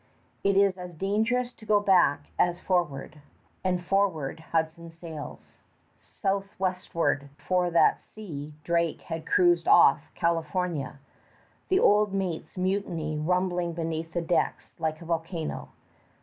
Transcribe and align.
It 0.43 0.57
is 0.57 0.79
as 0.79 0.95
dangerous 0.95 1.53
to 1.53 1.63
go 1.63 1.79
back 1.79 2.31
as 2.39 2.59
forward; 2.59 3.21
and 3.63 3.85
forward 3.85 4.39
Hudson 4.39 4.89
sails, 4.89 5.59
southwestward 6.01 7.29
for 7.37 7.69
that 7.69 8.01
sea 8.01 8.55
Drake 8.63 9.01
had 9.01 9.27
cruised 9.27 9.67
off 9.67 10.09
California, 10.15 10.97
the 11.69 11.79
old 11.79 12.15
mate's 12.15 12.57
mutiny 12.57 13.15
rumbling 13.15 13.73
beneath 13.73 14.17
decks 14.25 14.75
like 14.79 15.01
a 15.03 15.05
volcano. 15.05 15.69